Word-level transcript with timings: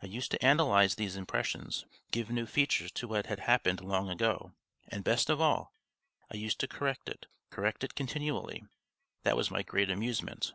I 0.00 0.06
used 0.06 0.30
to 0.30 0.38
analyse 0.46 0.94
these 0.94 1.16
impressions, 1.16 1.84
give 2.12 2.30
new 2.30 2.46
features 2.46 2.92
to 2.92 3.08
what 3.08 3.26
had 3.26 3.40
happened 3.40 3.80
long 3.80 4.08
ago, 4.08 4.52
and 4.86 5.02
best 5.02 5.28
of 5.28 5.40
all, 5.40 5.74
I 6.32 6.36
used 6.36 6.60
to 6.60 6.68
correct 6.68 7.08
it, 7.08 7.26
correct 7.50 7.82
it 7.82 7.96
continually, 7.96 8.64
that 9.24 9.36
was 9.36 9.50
my 9.50 9.64
great 9.64 9.90
amusement. 9.90 10.54